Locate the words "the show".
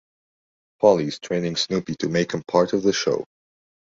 2.81-3.23